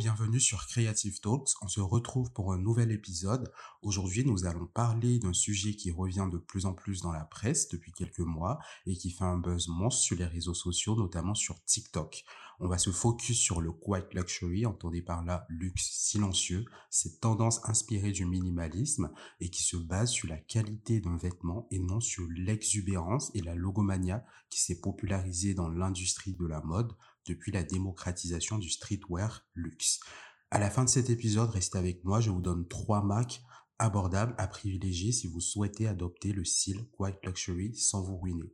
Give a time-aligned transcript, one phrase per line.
[0.00, 1.50] bienvenue sur Creative Talks.
[1.60, 3.52] On se retrouve pour un nouvel épisode.
[3.82, 7.68] Aujourd'hui, nous allons parler d'un sujet qui revient de plus en plus dans la presse
[7.68, 11.62] depuis quelques mois et qui fait un buzz monstre sur les réseaux sociaux, notamment sur
[11.66, 12.24] TikTok.
[12.60, 17.60] On va se focus sur le quiet luxury, entendez par là luxe silencieux, cette tendance
[17.68, 22.26] inspirée du minimalisme et qui se base sur la qualité d'un vêtement et non sur
[22.34, 26.92] l'exubérance et la logomania qui s'est popularisée dans l'industrie de la mode
[27.30, 30.00] depuis la démocratisation du streetwear luxe.
[30.50, 33.40] À la fin de cet épisode, restez avec moi, je vous donne trois marques
[33.78, 38.52] abordables à privilégier si vous souhaitez adopter le style Quiet Luxury sans vous ruiner.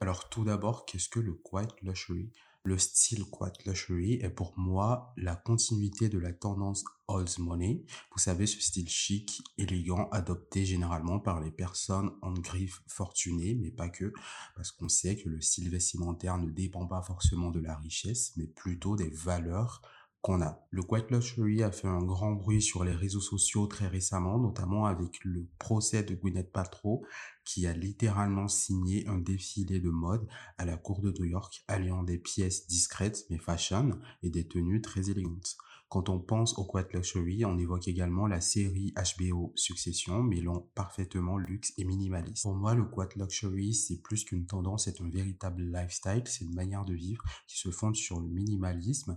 [0.00, 2.32] Alors tout d'abord, qu'est-ce que le Quiet Luxury?
[2.68, 7.82] Le style Quiet Luxury est pour moi la continuité de la tendance Old Money.
[8.12, 13.70] Vous savez, ce style chic, élégant, adopté généralement par les personnes en griffe fortunées, mais
[13.70, 14.12] pas que,
[14.54, 18.46] parce qu'on sait que le style vestimentaire ne dépend pas forcément de la richesse, mais
[18.46, 19.80] plutôt des valeurs
[20.20, 20.66] qu'on a.
[20.70, 24.86] Le Quiet Luxury a fait un grand bruit sur les réseaux sociaux très récemment, notamment
[24.86, 27.04] avec le procès de Gwyneth Paltrow,
[27.44, 30.26] qui a littéralement signé un défilé de mode
[30.58, 34.82] à la cour de New York, alliant des pièces discrètes mais fashion et des tenues
[34.82, 35.56] très élégantes.
[35.88, 41.38] Quand on pense au Quiet Luxury, on évoque également la série HBO Succession, mêlant parfaitement
[41.38, 42.50] luxe et minimalisme.
[42.50, 46.54] Pour moi, le Quiet Luxury, c'est plus qu'une tendance, c'est un véritable lifestyle, c'est une
[46.54, 49.16] manière de vivre qui se fonde sur le minimalisme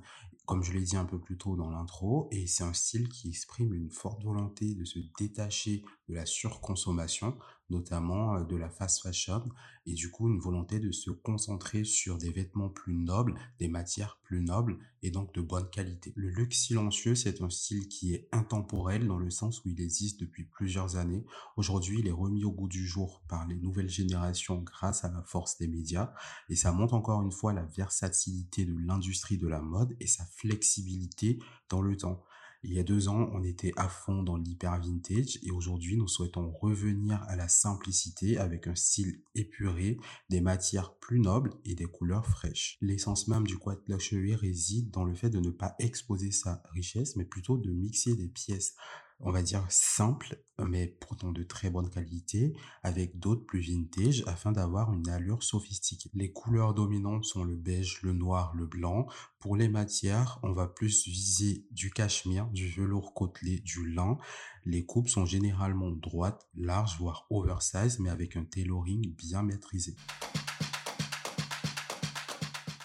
[0.51, 3.29] comme je l'ai dit un peu plus tôt dans l'intro, et c'est un style qui
[3.29, 7.37] exprime une forte volonté de se détacher de la surconsommation,
[7.69, 9.47] notamment euh, de la fast fashion,
[9.85, 14.19] et du coup une volonté de se concentrer sur des vêtements plus nobles, des matières
[14.21, 16.11] plus nobles, et donc de bonne qualité.
[16.15, 20.19] Le luxe silencieux, c'est un style qui est intemporel dans le sens où il existe
[20.19, 21.25] depuis plusieurs années.
[21.55, 25.23] Aujourd'hui, il est remis au goût du jour par les nouvelles générations grâce à la
[25.23, 26.13] force des médias,
[26.49, 30.25] et ça montre encore une fois la versatilité de l'industrie de la mode et sa
[30.25, 31.39] flexibilité
[31.69, 32.21] dans le temps.
[32.63, 36.07] Il y a deux ans, on était à fond dans l'hyper vintage et aujourd'hui, nous
[36.07, 39.97] souhaitons revenir à la simplicité avec un style épuré,
[40.29, 42.77] des matières plus nobles et des couleurs fraîches.
[42.79, 47.15] L'essence même du quad luxury réside dans le fait de ne pas exposer sa richesse,
[47.15, 48.75] mais plutôt de mixer des pièces
[49.23, 54.51] on va dire, simple, mais pourtant de très bonne qualité, avec d'autres plus vintage, afin
[54.51, 56.09] d'avoir une allure sophistiquée.
[56.13, 59.07] Les couleurs dominantes sont le beige, le noir, le blanc.
[59.39, 64.17] Pour les matières, on va plus viser du cachemire, du velours côtelé, du lin.
[64.65, 69.95] Les coupes sont généralement droites, larges, voire oversize, mais avec un tailoring bien maîtrisé.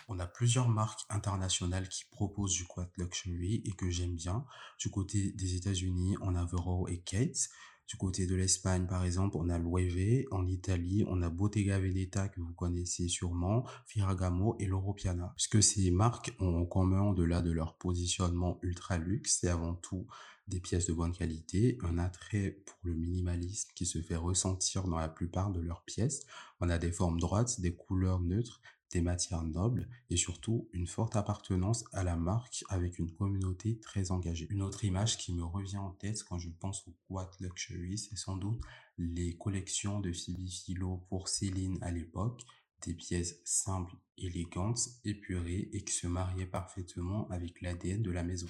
[0.09, 4.45] On a plusieurs marques internationales qui proposent du quad luxury et que j'aime bien.
[4.79, 7.49] Du côté des États-Unis, on a Vero et Kate.
[7.89, 10.25] Du côté de l'Espagne, par exemple, on a Loewe.
[10.33, 15.33] En Italie, on a Bottega Veneta, que vous connaissez sûrement, Ferragamo et l'Europiana.
[15.37, 19.75] Ce que ces marques ont en commun, au-delà de leur positionnement ultra luxe, c'est avant
[19.75, 20.07] tout
[20.49, 24.99] des pièces de bonne qualité, un attrait pour le minimalisme qui se fait ressentir dans
[24.99, 26.25] la plupart de leurs pièces.
[26.61, 28.61] On a des formes droites, des couleurs neutres,
[28.93, 34.11] des matières nobles et surtout une forte appartenance à la marque avec une communauté très
[34.11, 34.47] engagée.
[34.51, 38.17] Une autre image qui me revient en tête quand je pense au Quad Luxury, c'est
[38.17, 38.61] sans doute
[38.99, 42.43] les collections de Phoebe Philo pour Céline à l'époque,
[42.83, 48.49] des pièces simples, élégantes, épurées et qui se mariaient parfaitement avec l'ADN de la maison.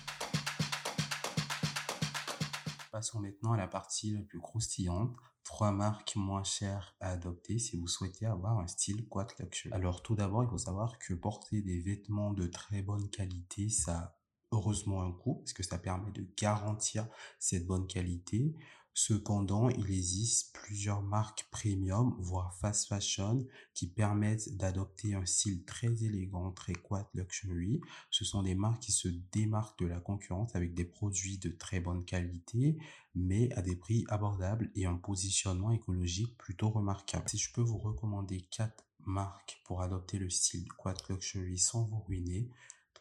[2.93, 5.17] Passons maintenant à la partie la plus croustillante,
[5.47, 9.73] trois marques moins chères à adopter si vous souhaitez avoir un style quad luxury.
[9.73, 13.97] Alors tout d'abord, il faut savoir que porter des vêtements de très bonne qualité, ça
[13.97, 14.19] a
[14.53, 17.07] heureusement un coût parce que ça permet de garantir
[17.39, 18.55] cette bonne qualité.
[18.99, 26.03] Cependant, il existe plusieurs marques premium, voire fast fashion, qui permettent d'adopter un style très
[26.03, 27.83] élégant, très quad luxury.
[28.11, 31.79] Ce sont des marques qui se démarquent de la concurrence avec des produits de très
[31.79, 32.79] bonne qualité,
[33.15, 37.29] mais à des prix abordables et un positionnement écologique plutôt remarquable.
[37.29, 42.01] Si je peux vous recommander quatre marques pour adopter le style quad luxury sans vous
[42.01, 42.49] ruiner,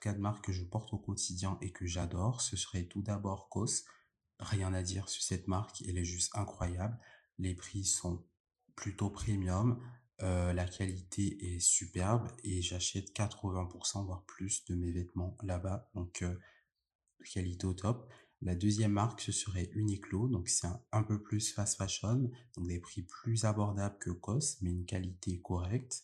[0.01, 3.85] quatre marques que je porte au quotidien et que j'adore, ce serait tout d'abord COS,
[4.39, 6.97] rien à dire sur cette marque, elle est juste incroyable.
[7.39, 8.25] Les prix sont
[8.75, 9.81] plutôt premium,
[10.21, 16.21] euh, la qualité est superbe et j'achète 80% voire plus de mes vêtements là-bas, donc
[16.21, 16.35] euh,
[17.33, 18.09] qualité au top.
[18.41, 22.79] La deuxième marque, ce serait Uniqlo, donc c'est un, peu plus fast fashion, donc des
[22.79, 26.03] prix plus abordables que COS, mais une qualité correcte.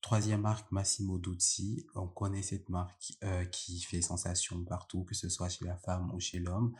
[0.00, 1.86] Troisième marque, Massimo Dutti.
[1.94, 6.10] On connaît cette marque euh, qui fait sensation partout, que ce soit chez la femme
[6.14, 6.74] ou chez l'homme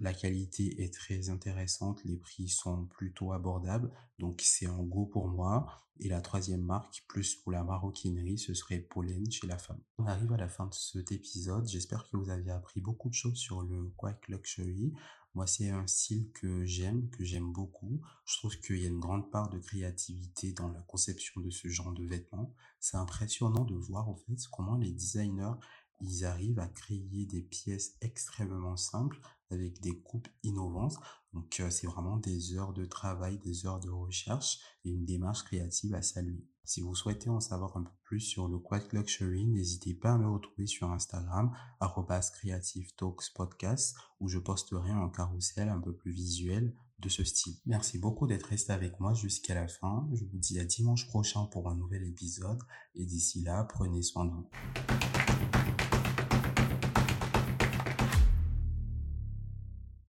[0.00, 5.28] la qualité est très intéressante, les prix sont plutôt abordables, donc c'est un go pour
[5.28, 5.66] moi.
[6.02, 9.82] Et la troisième marque, plus pour la maroquinerie, ce serait Pollen chez la femme.
[9.98, 11.68] On arrive à la fin de cet épisode.
[11.68, 14.94] J'espère que vous avez appris beaucoup de choses sur le Quack Luxury.
[15.34, 18.00] Moi, c'est un style que j'aime, que j'aime beaucoup.
[18.24, 21.68] Je trouve qu'il y a une grande part de créativité dans la conception de ce
[21.68, 22.54] genre de vêtements.
[22.80, 25.52] C'est impressionnant de voir, en fait, comment les designers,
[26.00, 29.20] ils arrivent à créer des pièces extrêmement simples
[29.50, 30.96] avec des coupes innovantes.
[31.32, 35.44] Donc, euh, c'est vraiment des heures de travail, des heures de recherche et une démarche
[35.44, 36.46] créative à saluer.
[36.64, 40.18] Si vous souhaitez en savoir un peu plus sur le Quack Luxury, n'hésitez pas à
[40.18, 46.12] me retrouver sur Instagram, Creative Talks Podcast, où je posterai un carrousel un peu plus
[46.12, 47.54] visuel de ce style.
[47.66, 50.08] Merci beaucoup d'être resté avec moi jusqu'à la fin.
[50.12, 52.62] Je vous dis à dimanche prochain pour un nouvel épisode
[52.94, 54.48] et d'ici là, prenez soin de vous.